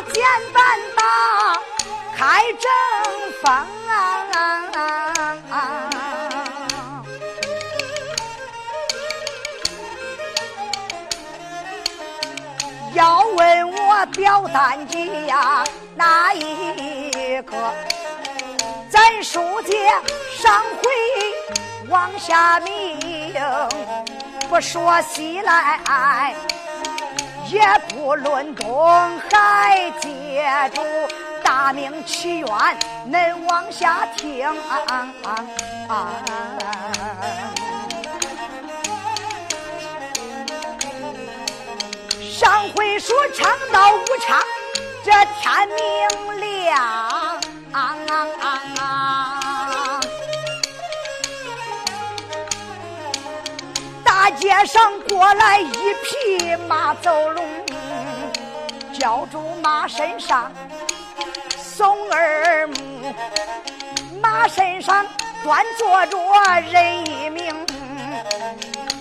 [0.00, 1.02] 拉肩担打，
[2.16, 2.62] 开正
[3.42, 3.66] 风。
[12.94, 15.62] 要问我表单机呀，
[15.94, 17.54] 哪一个？
[18.90, 19.92] 咱书接
[20.36, 20.90] 上回
[21.88, 23.34] 往下明，
[24.48, 26.34] 不说西来，
[27.48, 27.60] 也
[28.02, 30.42] 不论东海，借
[30.74, 30.80] 助
[31.44, 32.48] 大明祈愿，
[33.06, 34.50] 恁往下听。
[42.22, 44.40] 上回书唱到武昌，
[45.04, 45.76] 这天明
[46.40, 47.38] 亮。
[54.02, 57.44] 大街上过来一匹马走龙，
[59.00, 60.52] 叫住马身上
[61.56, 63.14] 松二目，
[64.20, 65.06] 马身上
[65.42, 66.18] 端坐着
[66.70, 67.66] 人一名。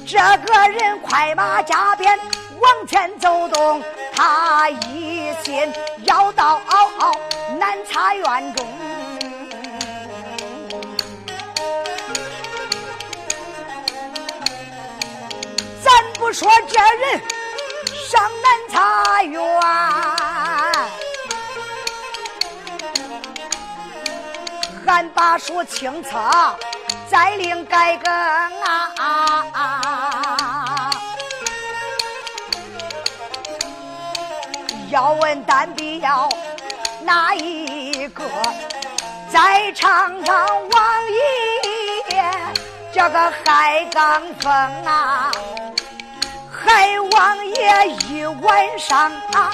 [0.08, 2.17] 这个人快马加鞭
[2.61, 3.83] 往前走动，
[4.15, 5.70] 他一心
[6.05, 6.61] 要到
[7.60, 8.66] 南茶园中。
[15.83, 17.21] 咱不说这人
[18.09, 19.39] 上南茶园，
[24.87, 26.09] 俺把书清册
[27.08, 29.45] 再另改更啊！
[34.89, 36.27] 要问单必要
[37.03, 38.23] 哪一个？
[39.31, 42.25] 再唱唱王爷
[42.92, 44.52] 这个海刚峰
[44.86, 45.31] 啊！
[46.69, 49.52] 海王爷一晚上啊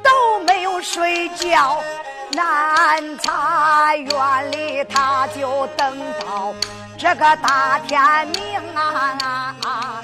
[0.00, 1.82] 都没有睡觉，
[2.30, 6.54] 南茶园里他就等到
[6.96, 10.00] 这个大天明啊！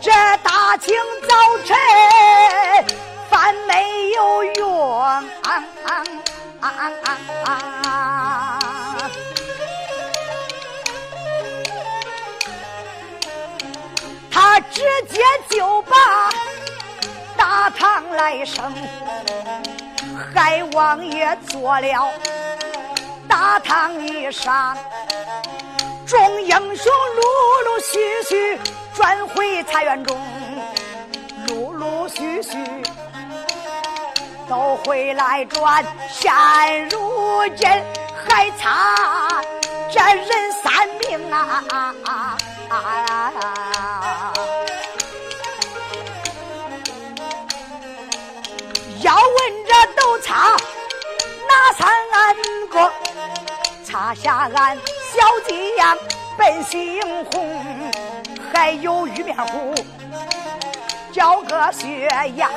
[0.00, 0.94] 这大清
[1.28, 1.36] 早
[1.66, 1.76] 晨
[3.28, 4.58] 饭没有用。
[6.60, 6.92] 啊啊
[7.44, 9.08] 啊啊！
[14.30, 15.20] 他直接
[15.50, 16.30] 就把
[17.36, 18.72] 大堂来生，
[20.34, 22.12] 海王爷做了
[23.28, 24.76] 大堂一上，
[26.06, 27.22] 众英雄陆
[27.64, 28.58] 陆续续
[28.94, 30.20] 转回菜园中，
[31.46, 32.56] 陆陆续续。
[34.48, 37.68] 都回来转，现如今
[38.26, 39.42] 还差
[39.92, 40.26] 这人
[40.62, 42.36] 三命啊！
[49.02, 49.26] 要问
[49.66, 49.70] 这
[50.00, 50.56] 都差
[51.46, 51.86] 哪三
[52.70, 52.92] 个？
[53.84, 55.96] 差下俺小鸡样
[56.36, 57.90] 奔星红，
[58.52, 59.74] 还有玉面虎
[61.12, 62.50] 叫个血样。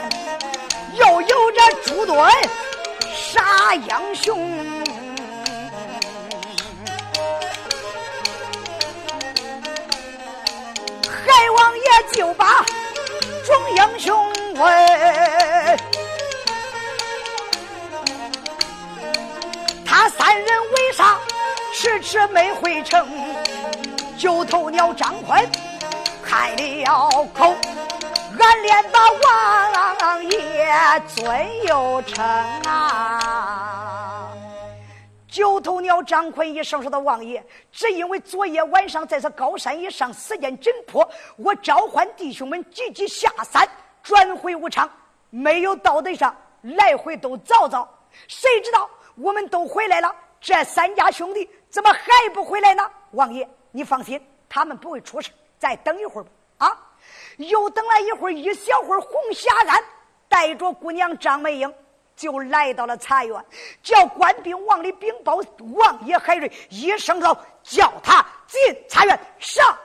[0.94, 2.32] 又有这朱墩
[3.14, 4.38] 杀英雄，
[11.06, 11.84] 海王爷
[12.14, 12.66] 就把
[13.46, 15.80] 众英雄问，
[19.86, 21.18] 他三人为啥
[21.74, 23.08] 迟迟没回城？
[24.18, 25.50] 九头鸟张坤
[26.24, 27.56] 开了口。
[28.42, 29.00] 俺连把
[30.02, 30.74] 王爷
[31.08, 32.26] 尊又称
[32.66, 34.34] 啊！
[35.28, 41.08] 九头鸟张坤一声说：“的王爷，只因为昨夜晚上在这高山以上时间紧迫，
[41.38, 43.66] 我召唤弟兄们急急下山
[44.02, 44.90] 转回武昌，
[45.30, 47.88] 没有到得上，来回都找找。
[48.28, 52.90] 谁知道我们都回来了，这三家兄弟怎么还不回来呢？
[53.12, 55.30] 王爷，你放心，他们不会出事，
[55.60, 56.32] 再等一会儿吧。！”
[57.38, 59.84] 又等了一会儿，一小会儿，红霞安
[60.28, 61.74] 带着姑娘张美英
[62.16, 63.46] 就来到了茶园，
[63.82, 65.42] 叫官兵往里禀报
[65.76, 69.78] 王爷海瑞，一声道：“叫他进茶园上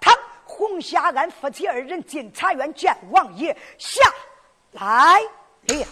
[0.00, 0.14] 堂。”
[0.46, 4.00] 红霞安夫妻二人进茶园见王爷下
[4.70, 5.20] 来
[5.66, 5.86] 了。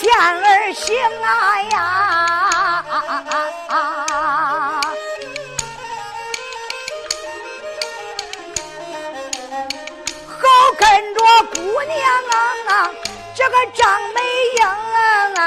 [0.00, 2.82] 见儿行啊呀！
[10.26, 10.40] 好
[10.78, 11.20] 跟着
[11.52, 12.00] 姑娘
[12.68, 12.90] 啊，
[13.34, 14.20] 这个张美
[14.56, 15.38] 英啊。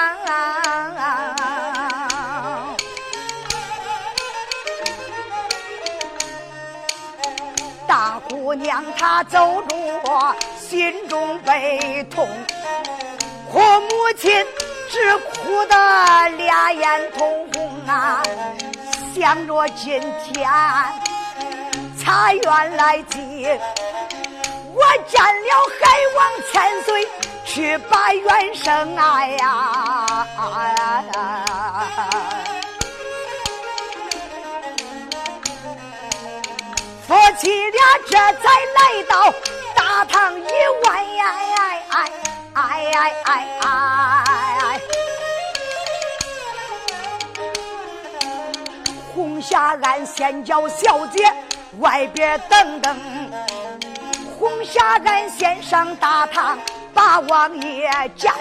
[7.88, 12.30] 大姑娘她走着，心中悲痛。
[13.56, 14.32] 我母亲
[14.90, 15.76] 只哭得
[16.38, 18.24] 俩眼通红啊，
[19.16, 20.50] 想着今天
[22.04, 23.62] 茶园来接，
[24.74, 25.82] 我见了海
[26.16, 27.08] 王千岁
[27.46, 30.28] 去把元生哎呀！
[37.08, 38.50] 夫妻俩这才
[38.80, 39.32] 来到
[39.76, 40.44] 大堂一
[40.84, 41.56] 问呀呀
[41.92, 42.12] 哎。
[42.54, 44.80] 哎哎哎哎！
[49.16, 51.32] 红霞庵先叫小姐
[51.80, 52.96] 外边等等，
[54.40, 56.58] 红霞庵先上大堂
[56.94, 58.32] 把王爷见，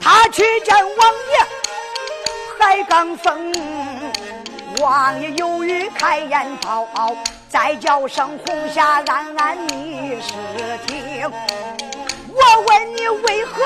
[0.00, 1.46] 他去见王爷
[2.58, 3.52] 还刚封，
[4.80, 6.86] 王爷犹豫开言道，
[7.48, 11.30] 再叫声红霞庵庵你是听。
[12.54, 13.64] 我问你为何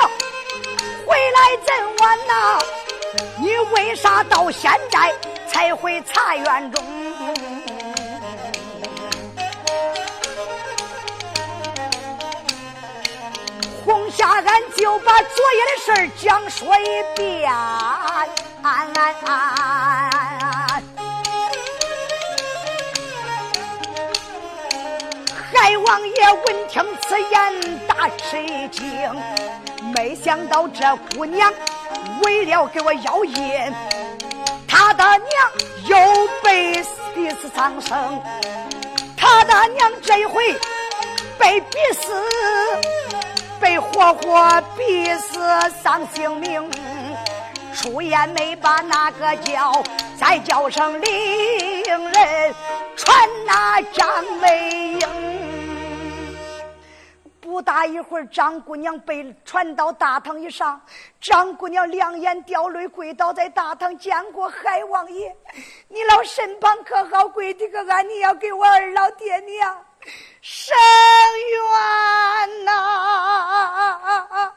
[1.05, 2.61] 回来这么晚呐？
[3.37, 5.13] 你为啥到现在
[5.49, 6.85] 才回茶园中？
[13.85, 17.51] 红霞俺就把昨夜的事讲说一遍。
[25.53, 28.85] 海王爷闻听此言，大吃一惊。
[29.95, 31.53] 没想到这姑娘
[32.23, 33.73] 为了给我要银，
[34.69, 35.51] 他的娘
[35.87, 36.83] 又被
[37.15, 38.21] 逼死丧生。
[39.17, 40.55] 他的娘这一回
[41.39, 42.23] 被逼死，
[43.61, 45.41] 被活活逼死
[45.83, 46.71] 丧性命。
[47.73, 49.83] 出言没把那个叫，
[50.19, 52.55] 再叫声令人
[52.97, 53.17] 传
[53.47, 54.09] 那张
[54.41, 55.36] 美英。
[57.57, 60.79] 不大一会儿，张姑娘被传到大堂以上。
[61.19, 65.35] 张姑娘两眼掉泪，跪倒在大堂，见过海王爷。
[65.89, 67.27] 你老身旁可好？
[67.27, 69.83] 跪的个俺，你要给我二老爹娘
[70.43, 70.77] 生
[72.47, 74.53] 冤呐！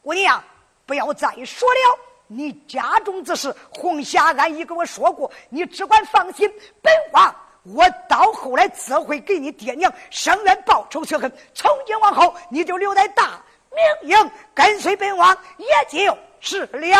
[0.00, 0.40] 姑娘，
[0.86, 1.98] 不要再说了。
[2.28, 6.48] 你家中之事，红霞安已跟我说过，你只管放心。
[6.80, 7.34] 本王。
[7.64, 11.32] 我到后来自会给你爹娘伸冤报仇雪恨。
[11.54, 13.42] 从今往后，你就留在大
[14.02, 16.96] 明营，跟随本王也就是了。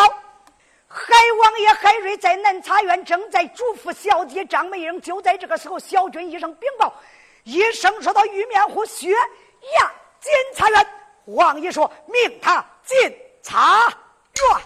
[0.88, 5.00] 海王爷海瑞在南茶院正在嘱咐小姐张美英。
[5.00, 6.94] 就在这个时候，小军一声禀报，
[7.42, 10.86] 一声说到玉面虎薛亚进茶院。
[11.26, 12.96] 王爷说命他进
[13.42, 14.62] 茶院。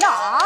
[0.00, 0.40] 那。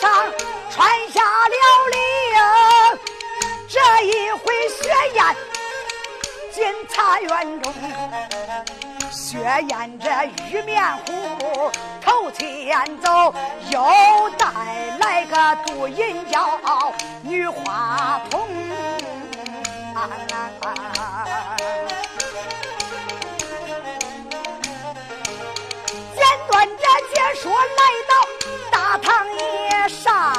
[0.00, 0.32] 上
[0.70, 1.56] 穿下了
[1.90, 1.98] 令，
[3.68, 5.36] 这一回血雁，
[6.52, 7.72] 检察院中，
[9.10, 9.38] 血
[9.68, 10.08] 雁这
[10.50, 13.34] 玉面虎，头七走，
[13.70, 14.46] 又带
[15.00, 16.60] 来个杜银娇，
[17.22, 18.48] 女花童。
[26.14, 28.12] 简短的解说，来到
[28.70, 29.67] 大堂一。
[29.88, 30.32] 上。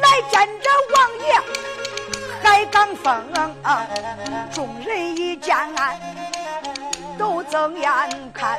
[0.00, 1.32] 来见着王爷
[2.42, 3.24] 还刚封，
[4.52, 5.98] 众人一见俺
[7.18, 7.90] 都睁眼
[8.32, 8.58] 看，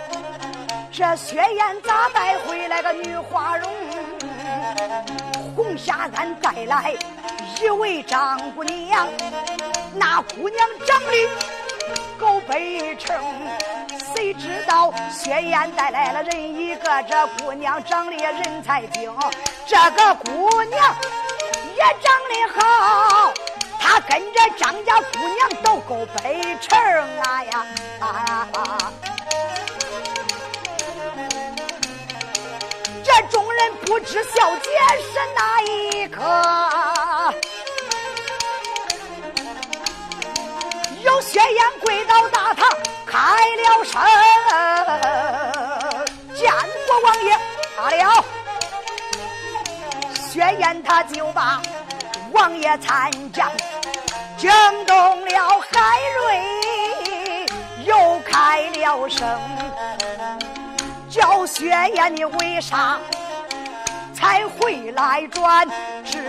[0.92, 3.72] 这薛燕咋带回来个女花容？
[5.56, 6.96] 红霞俺带来
[7.62, 9.08] 一位张姑娘，
[9.96, 11.30] 那姑娘长得
[12.20, 13.16] 够悲成，
[14.14, 19.14] 谁知道薛燕带来了人一个，这姑娘长得也人才精，
[19.66, 20.96] 这个姑娘。
[21.76, 23.34] 也长得好，
[23.80, 26.78] 她跟着张家姑娘都够北城
[27.22, 27.66] 啊呀！
[33.04, 34.70] 这众人不知小姐
[35.02, 36.22] 是哪一个，
[41.34, 42.70] 薛燕跪到大堂
[43.08, 44.00] 开了声，
[46.36, 46.54] 见
[46.86, 47.36] 过王爷，
[47.76, 48.24] 罢了。
[50.30, 51.60] 薛燕他就把
[52.34, 53.52] 王爷参将
[54.38, 54.52] 惊
[54.86, 57.48] 动了海瑞，
[57.84, 59.28] 又开了声，
[61.10, 63.00] 叫薛燕你为啥
[64.14, 65.68] 才回来转
[66.06, 66.20] 这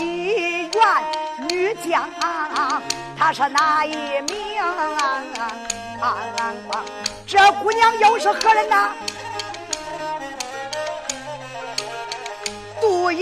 [0.00, 0.82] 一员
[1.48, 2.02] 女将？
[2.20, 2.49] 啊
[3.20, 4.26] 他是哪一名？
[7.26, 8.94] 这姑娘又是何人呐？
[12.80, 13.20] 杜银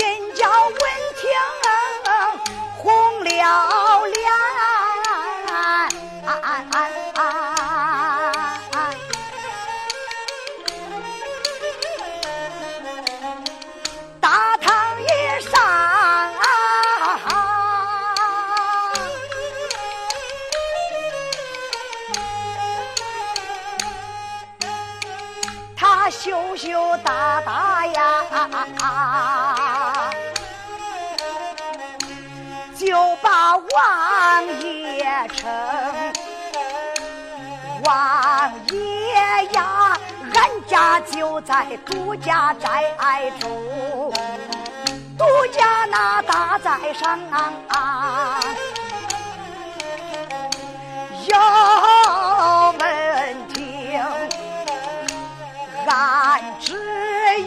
[40.78, 42.84] 家就在杜家寨
[43.40, 44.14] 住，
[45.18, 47.18] 杜家那大寨上
[47.68, 48.38] 啊，
[51.26, 54.00] 要问听，
[55.88, 56.76] 俺只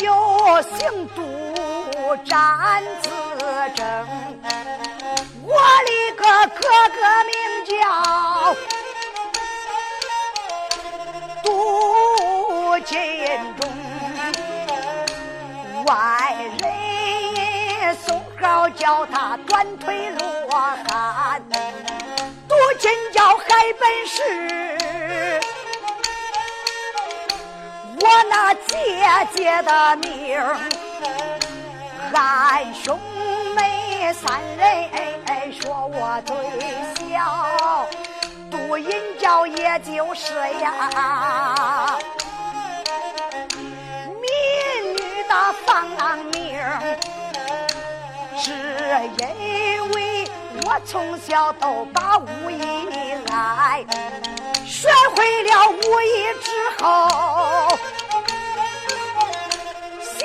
[0.01, 1.21] 有姓杜
[2.25, 3.09] 占子
[3.77, 4.07] 正。
[5.43, 6.59] 我的个哥
[6.97, 7.31] 哥名
[7.65, 7.71] 叫
[12.83, 12.99] 金
[13.59, 13.69] 忠，
[15.85, 21.41] 外人送号叫他短腿罗汉，
[22.47, 23.45] 杜金叫海
[23.79, 25.39] 本事，
[27.99, 28.67] 我那姐
[29.35, 30.41] 姐的名
[32.13, 32.99] 俺兄
[33.55, 34.89] 妹三人。
[35.53, 36.33] 说我最
[37.09, 37.85] 小，
[38.49, 41.99] 杜银娇也就是呀，
[45.31, 46.59] 民女的放名，
[48.37, 48.51] 是
[49.17, 50.27] 因为
[50.65, 53.85] 我从小都把武艺爱，
[54.65, 56.51] 学会了武艺之
[56.83, 57.79] 后，
[60.01, 60.19] 想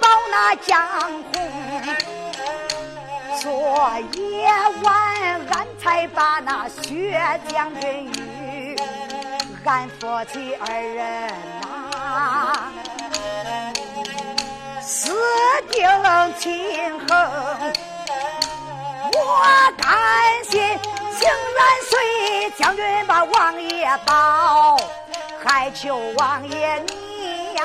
[0.00, 0.82] 保那江
[1.32, 1.34] 红。
[3.40, 3.50] 昨
[4.16, 4.50] 夜
[4.82, 4.92] 晚，
[5.52, 8.76] 俺才把那薛将军与
[9.64, 11.32] 俺夫妻二人
[12.02, 12.52] 呐，
[14.92, 15.14] 私
[15.70, 15.88] 定
[16.36, 17.08] 亲恨。
[19.12, 19.46] 我
[19.78, 19.96] 甘
[20.44, 20.60] 心
[21.16, 24.76] 情愿随将军把王爷保，
[25.44, 27.62] 还求王爷你呀。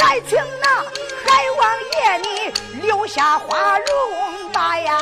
[0.00, 0.82] 还请那
[1.24, 1.62] 海王
[1.92, 4.98] 爷你留下花容吧呀！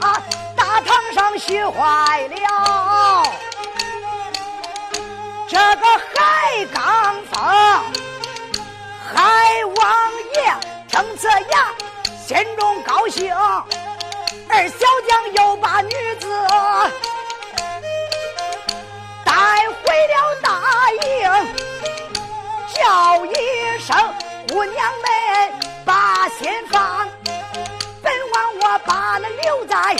[0.00, 0.22] 啊，
[0.56, 3.22] 大堂上虚坏了。
[5.48, 7.40] 这个海刚峰，
[9.12, 9.82] 海王
[10.34, 10.38] 爷
[10.88, 11.58] 睁着眼，
[12.26, 13.34] 心中高兴。
[14.48, 16.26] 二小将又把女子
[19.24, 19.32] 带
[19.68, 20.50] 回了大
[20.90, 21.30] 营，
[22.74, 23.96] 叫一声
[24.48, 25.08] 姑娘们
[25.84, 27.08] 把心放，
[28.78, 29.96] 把那留在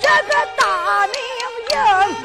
[0.00, 1.16] 这个大明
[1.70, 2.16] 营。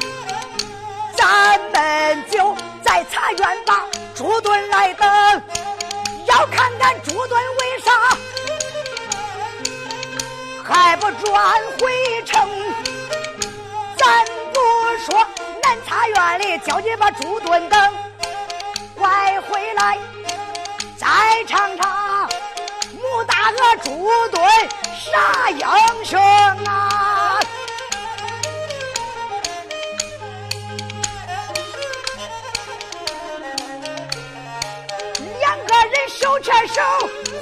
[1.16, 3.84] 咱们就在茶园把
[4.14, 5.08] 朱墩来等，
[6.26, 7.90] 要看看朱墩为啥
[10.64, 12.48] 还不转回城。
[13.96, 14.60] 咱不
[15.04, 15.26] 说
[15.62, 17.92] 南茶园里叫你把朱墩等，
[18.96, 19.98] 快回来
[20.96, 21.06] 再
[21.46, 22.28] 尝尝
[23.24, 24.42] 打个猪墩
[24.94, 26.20] 啥英雄
[26.66, 27.40] 啊。
[35.38, 36.80] 两个人手牵手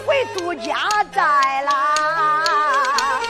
[0.07, 3.23] 回杜家寨啦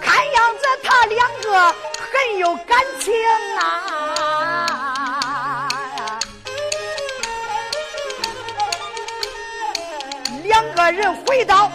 [0.00, 3.12] 看样子他两个很有感情
[3.58, 3.79] 啊。
[10.80, 11.70] 个人回到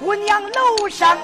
[0.00, 1.16] 姑娘楼上。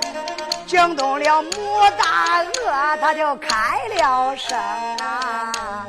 [0.65, 1.51] 惊动了穆
[1.99, 4.57] 大鹅，他就开了声
[4.99, 5.85] 啊！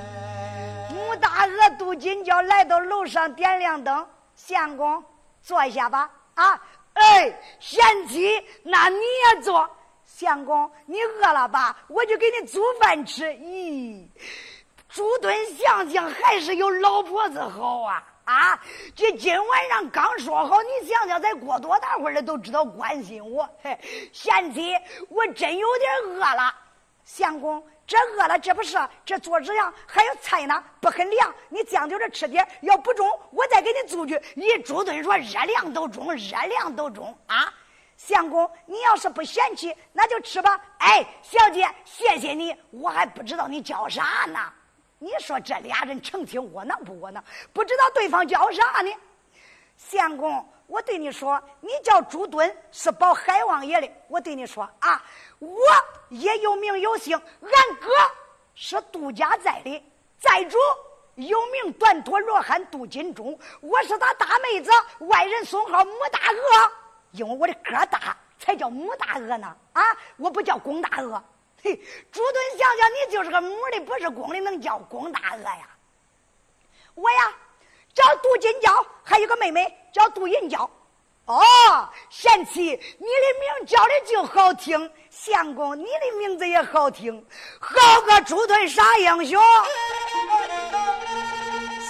[0.90, 4.04] 穆大鹅杜金娇来到楼上，点亮灯。
[4.36, 5.04] 相公，
[5.44, 6.10] 坐下吧。
[6.34, 6.60] 啊，
[6.94, 9.70] 哎，贤妻，那你也坐。
[10.04, 11.78] 相公，你饿了吧？
[11.88, 13.26] 我就给你煮饭吃。
[13.34, 14.04] 咦，
[14.90, 18.04] 猪炖想想还是有老婆子好啊。
[18.32, 18.60] 啊！
[18.96, 23.48] 这今晚上刚说好，你想想，再过多大会儿了都知道关心我。
[23.62, 23.78] 嘿，
[24.14, 24.74] 贤妻，
[25.10, 26.56] 我真有点饿了。
[27.04, 31.34] 相公，这饿了，这不是这桌子上还有菜呢，不很凉。
[31.50, 34.22] 你将就着吃点，要不中，我再给你煮去。
[34.34, 37.54] 你猪墩说热量都中，热量都中啊！
[37.98, 40.60] 相公，你要是不嫌弃，那就吃吧。
[40.78, 44.40] 哎，小姐，谢谢你，我还不知道你叫啥呢。
[45.04, 47.24] 你说这俩人成天窝囊不窝囊？
[47.52, 48.96] 不知道对方叫啥呢？
[49.76, 53.92] 相公，我对你说，你叫朱敦，是保海王爷的。
[54.08, 55.04] 我对你说啊，
[55.40, 55.58] 我
[56.10, 57.90] 也有名有姓，俺哥
[58.54, 59.84] 是杜家寨的
[60.20, 60.56] 寨主，
[61.16, 63.36] 有名短陀罗汉杜金忠。
[63.60, 66.72] 我是他大妹子，外人送号母大鹅，
[67.14, 69.58] 因为我的个大，才叫母大鹅呢。
[69.74, 69.82] 啊，
[70.18, 71.24] 我不叫公大鹅。
[71.64, 71.76] 嘿，
[72.12, 75.68] 朱墩想想，你就是个母的，不是公的，能叫公大鹅呀？
[76.96, 77.34] 我呀，
[77.94, 80.70] 叫杜金娇，还有个妹妹叫杜银娇。
[81.26, 81.40] 哦，
[82.10, 82.76] 贤妻，你的
[83.60, 84.92] 名叫的就好听。
[85.10, 87.26] 相公，你的名字也好听，
[87.60, 89.42] 好个朱墩傻英雄。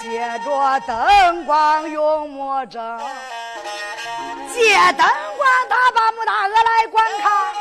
[0.02, 2.98] 借着灯光用墨争，
[4.52, 7.54] 借灯光他把母大鹅来观看。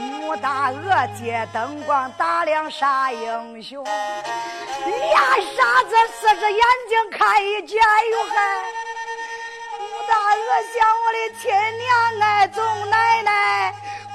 [0.00, 5.20] 穆大鹅借灯光打量傻英雄，俩
[5.56, 8.34] 傻子四只眼睛看一见，哎呦嗨！
[9.78, 10.38] 穆大鹅
[10.72, 13.74] 想我的亲娘哎，总奶奶，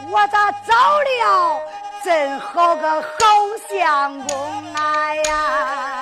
[0.09, 1.61] 我咋早了？
[2.03, 3.07] 真好个好
[3.69, 5.98] 相公哎呀！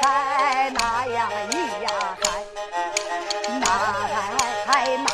[0.00, 1.88] 嗨，那呀咿呀
[2.22, 2.26] 嗨，
[3.60, 4.16] 那嗨
[4.66, 5.08] 嗨那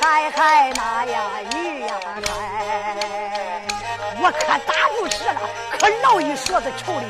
[0.00, 1.16] 嗨嗨那呀
[1.50, 1.54] 咿
[1.86, 1.90] 呀
[2.26, 3.62] 嗨，
[4.20, 5.40] 我可打不死了，
[5.78, 7.04] 可闹一勺子臭的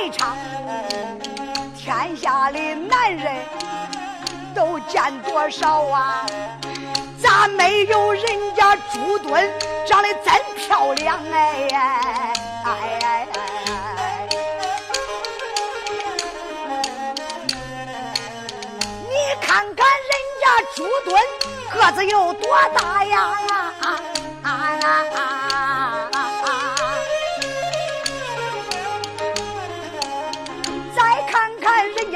[0.00, 0.36] 一场。
[1.76, 3.34] 天下的男人
[4.54, 6.26] 都见多少啊？
[7.20, 8.22] 咋没有人
[8.54, 9.50] 家朱敦
[9.86, 11.68] 长得真漂亮哎？
[11.72, 12.70] 哎
[13.02, 14.28] 哎哎
[19.08, 20.44] 你看看人家
[20.76, 21.20] 朱敦
[21.72, 23.18] 个子有多大呀？
[23.80, 24.00] 啊
[24.42, 24.46] 啊
[25.14, 25.37] 啊。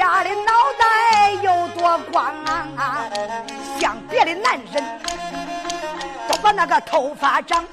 [0.03, 2.25] 家的脑袋有多光
[2.75, 3.07] 啊！
[3.79, 4.99] 像别的男人，
[6.27, 7.65] 都把那个头发长，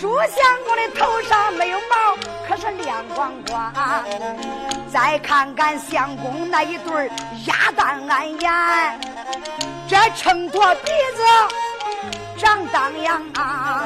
[0.00, 2.16] 朱相公的头上没有毛，
[2.48, 3.70] 可是亮光光。
[4.90, 7.10] 再看看相公那一对
[7.44, 8.00] 鸭蛋
[8.40, 8.98] 眼，
[9.86, 11.22] 这秤砣鼻子
[12.36, 13.84] 长当阳啊，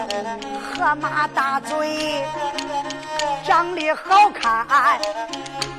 [0.75, 2.25] 河马大嘴，
[3.47, 4.67] 长得好看。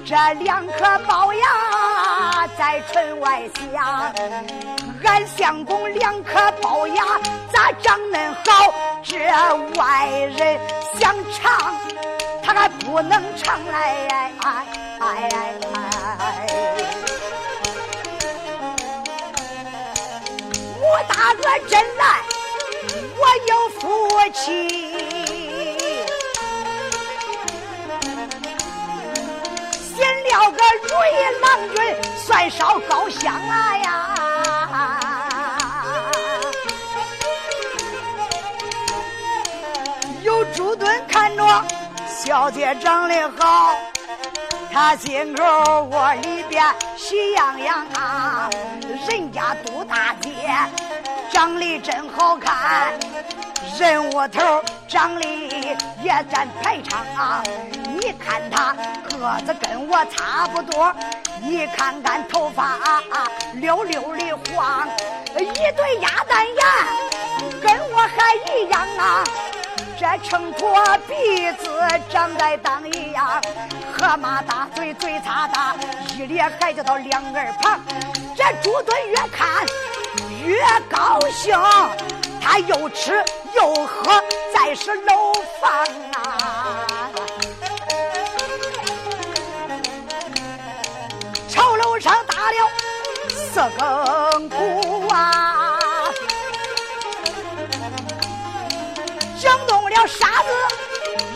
[0.06, 3.42] 这两颗龅牙在唇外
[3.74, 4.12] 响，
[5.04, 7.04] 俺相公两颗龅牙
[7.52, 8.74] 咋长恁好？
[9.04, 9.18] 这
[9.80, 10.60] 外人
[11.00, 11.76] 想尝，
[12.44, 14.32] 他还不能尝来。
[20.82, 22.22] 我大哥真来，
[23.20, 23.82] 我有福
[24.34, 24.40] 气。
[30.32, 31.80] 要个如意郎君，
[32.16, 34.16] 算烧高香啊呀！
[40.22, 41.44] 有朱墩看着
[42.08, 43.76] 小姐长得好，
[44.72, 45.44] 他心口
[45.92, 46.64] 窝里边
[46.96, 48.50] 喜洋洋啊！
[49.08, 50.32] 人家杜大姐
[51.32, 52.94] 长得真好看。
[53.80, 55.22] 人窝头长得
[56.04, 57.44] 也占排场啊！
[57.84, 58.74] 你看他
[59.10, 60.94] 个子跟我差不多，
[61.42, 63.02] 你看看头发啊
[63.54, 64.88] 溜溜的黄，
[65.38, 69.24] 一对鸭蛋眼跟我还一样啊！
[70.00, 71.70] 这秤砣鼻子
[72.10, 73.42] 长在当一样，
[73.92, 75.76] 河马大嘴嘴擦大，
[76.18, 77.82] 一咧还叫到两耳旁。
[78.34, 79.66] 这猪墩越看
[80.46, 81.54] 越高兴。
[82.42, 83.22] 他又吃
[83.54, 84.24] 又喝，
[84.56, 85.70] 再是楼房
[86.14, 87.12] 啊！
[91.50, 92.70] 朝楼上打了
[93.28, 94.89] 四更鼓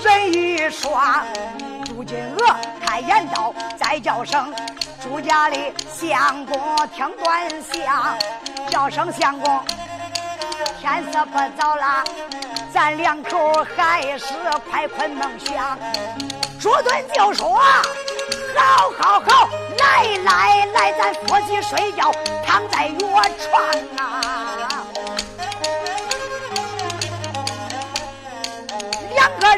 [0.04, 1.26] 人一双。
[1.86, 4.54] 朱金娥开言道：“再叫声
[5.02, 5.58] 朱家的
[5.92, 8.18] 相公听端详，
[8.70, 9.60] 叫声相公。”
[10.80, 12.04] 天色不早了，
[12.74, 14.34] 咱两口还是
[14.70, 15.78] 快困梦乡。
[16.60, 17.56] 朱墩就说
[18.56, 22.12] ：“好好好，来来来，咱夫妻睡觉，
[22.46, 23.64] 躺在月床
[23.98, 24.22] 啊。”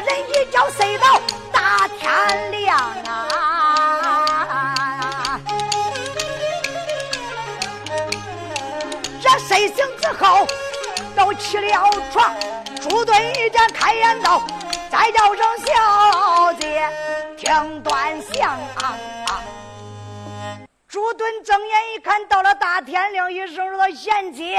[0.06, 1.20] 人一觉睡到
[1.52, 3.10] 大天亮啊。
[9.20, 10.46] 这睡醒之后。
[11.16, 12.36] 都起了床，
[12.82, 14.42] 朱墩一见开眼道
[14.92, 16.86] ：“再叫声小姐，
[17.38, 18.54] 听端详。”
[20.86, 24.58] 朱墩睁眼一看，到了大天亮，一声说：“贤妻，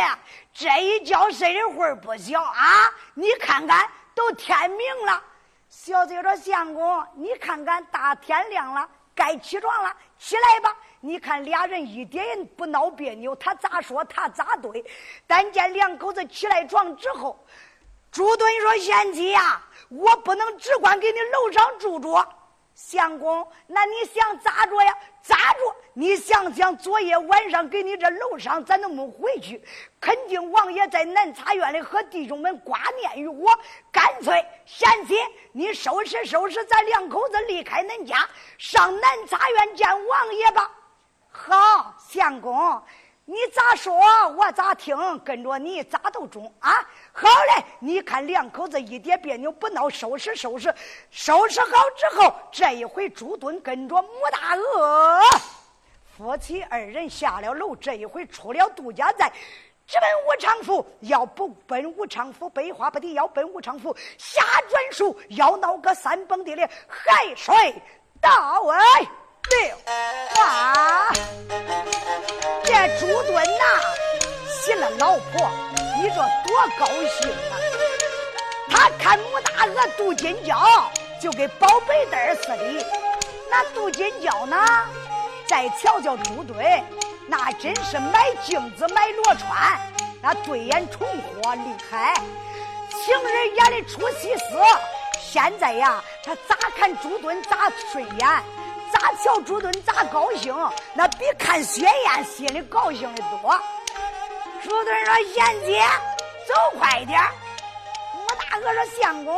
[0.52, 2.92] 这一觉睡的会儿不小啊！
[3.14, 5.22] 你看看，都天明了。”
[5.80, 14.84] 小姐说：“相公，你看看，大天亮了，该起床了，起来吧。”你看俩人一点也不闹别扭，他咋说他咋对。
[15.28, 17.40] 但见两口子起来床之后，
[18.12, 22.28] 朱墩说：“贤妻呀，我不能只管给你楼上住着。
[22.78, 24.96] 相公，那你想咋着呀？
[25.24, 25.76] 咋着？
[25.94, 29.60] 你想想，昨夜晚上给你这楼上，咱能不能回去？
[30.00, 33.50] 肯定王爷在南茶院里和弟兄们挂念于我。
[33.92, 35.16] 干脆，贤妻，
[35.54, 40.72] 你收拾收拾，咱两口子离开恁家，上南茶院见王爷吧。”
[41.34, 42.80] 好，相公，
[43.26, 44.00] 你咋说
[44.38, 46.88] 我咋听，跟着你咋都中啊！
[47.20, 50.72] 好嘞，你看两口子一点别扭不闹，收拾收拾，
[51.10, 55.20] 收拾好之后，这一回朱墩跟着穆大娥
[56.16, 59.32] 夫妻二人下了楼，这一回出了杜家寨，
[59.88, 60.86] 直奔武昌府。
[61.02, 67.74] 要不奔武昌府，悲花不敌；要奔武昌府，下转书要闹个三蹦地的海水
[68.22, 68.30] 到
[68.70, 69.08] 哎。
[69.50, 69.78] 六
[70.44, 71.08] 啊！
[72.66, 73.64] 这朱墩呐，
[74.98, 75.50] 老婆，
[76.02, 77.54] 你这多高兴啊！
[78.70, 80.60] 他看穆大娥镀金娇，
[81.22, 82.86] 就跟宝贝蛋似的。
[83.52, 84.58] 那杜金娇呢，
[85.46, 86.84] 再瞧瞧朱墩，
[87.28, 89.80] 那真是买镜子买罗穿，
[90.20, 92.16] 那对眼重活厉害。
[92.90, 94.58] 情人眼里出西施，
[95.20, 98.28] 现在呀，他咋看朱墩咋顺眼。
[98.92, 100.56] 咋瞧朱墩咋高兴？
[100.96, 103.60] 那比看雪雁心里高兴的多。
[104.68, 105.82] 朱墩说：“贤姐，
[106.46, 107.18] 走快点
[108.28, 109.34] 我大哥说：“相公，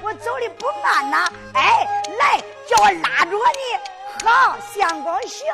[0.00, 1.86] 我走的不慢呐。”哎，
[2.18, 4.26] 来，叫我拉着你。
[4.26, 5.46] 好，相公行。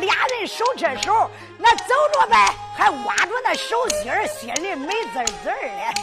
[0.00, 5.94] 俩人手牵手，那走着呗，还挖着那手心心里美滋滋的。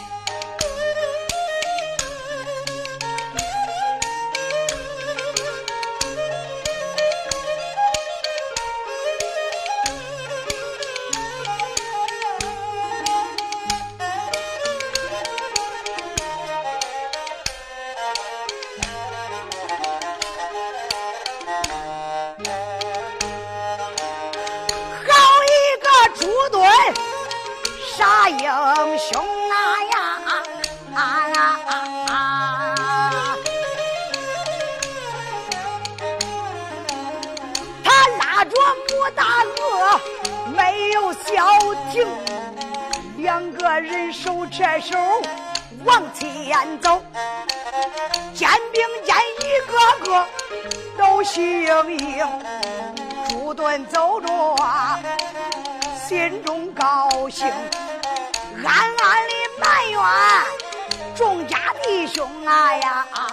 [62.44, 63.26] 啊呀啊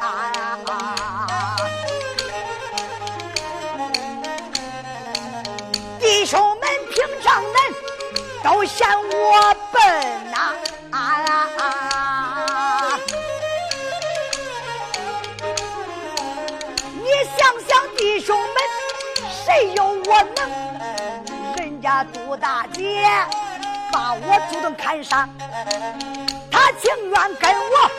[0.00, 0.58] 啊呀！
[6.00, 7.52] 弟兄们平常人
[8.42, 10.54] 都嫌我笨呐！
[10.90, 10.94] 啊
[16.94, 18.48] 你想想，弟兄们
[19.44, 20.38] 谁有我能？
[21.56, 23.06] 人家杜大姐
[23.92, 25.28] 把我主动看上，
[26.50, 27.90] 她情愿跟我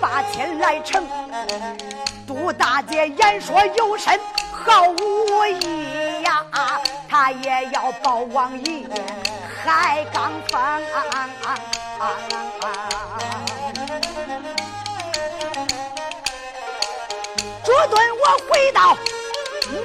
[0.00, 1.06] 八千来成。
[2.26, 4.18] 杜大姐言说有神，
[4.50, 6.44] 毫无疑呀，
[7.08, 8.88] 她也要保王爷
[9.62, 10.80] 海刚方。
[17.62, 18.96] 朱敦，我回到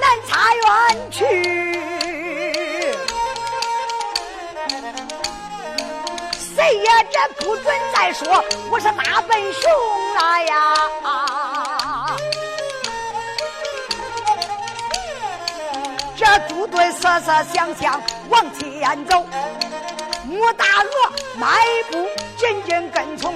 [0.26, 1.95] 茶园去。
[6.66, 9.70] 哎呀这不准再说我是大笨熊
[10.16, 10.74] 啊呀！
[16.16, 19.24] 这猪队瑟瑟想想往前走，
[20.24, 21.46] 穆大鹅迈
[21.92, 22.04] 步
[22.36, 23.32] 紧紧跟从。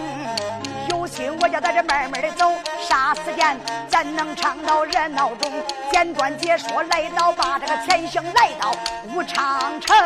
[0.89, 2.51] 有心我叫他这慢慢的走，
[2.89, 3.57] 啥时间
[3.89, 5.53] 咱能唱到热闹中？
[5.93, 8.75] 简短解说，来到把这个前行来到
[9.15, 9.97] 武昌城。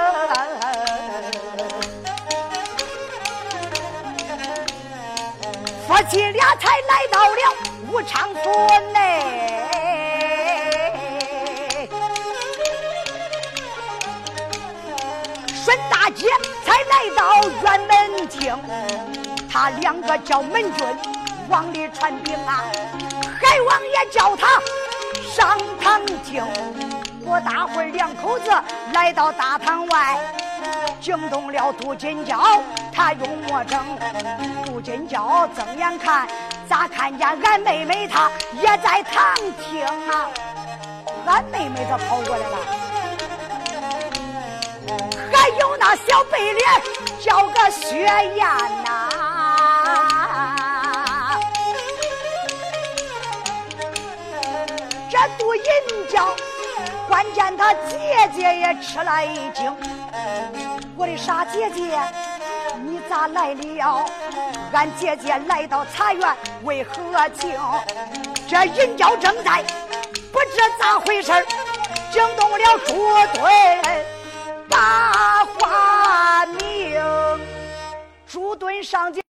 [5.95, 7.55] 夫妻俩才来到了
[7.89, 8.51] 武昌府
[8.93, 9.49] 内，
[15.55, 16.27] 孙大姐
[16.65, 18.59] 才来到辕门厅，
[19.49, 20.85] 他两个叫门军
[21.49, 22.65] 往里传禀啊，
[23.41, 24.61] 海王爷叫他
[25.33, 26.45] 上堂听。
[27.25, 28.51] 不大会，两口子
[28.93, 30.19] 来到大堂外。
[31.01, 33.85] 惊动了杜金娇，他用魔怔。
[34.65, 36.27] 杜金娇睁眼看，
[36.69, 40.29] 咋看见俺妹妹她也在堂听啊？
[41.27, 42.59] 俺妹妹咋跑过来了？
[45.33, 46.59] 还有那小白脸
[47.21, 48.05] 叫个薛
[48.37, 48.47] 燕
[48.85, 48.91] 呐？
[55.11, 55.63] 这杜银
[56.09, 56.35] 娇，
[57.09, 59.75] 关键他姐姐也吃了一惊。
[60.97, 62.01] 我的傻姐姐，
[62.83, 64.05] 你咋来了？
[64.73, 67.59] 俺姐姐来到茶园为何情？
[68.49, 69.63] 这银娇正在
[70.33, 71.33] 不知咋回事
[72.13, 72.95] 惊动了朱
[73.39, 74.05] 墩
[74.69, 77.01] 把话明。
[78.27, 79.24] 朱墩上将。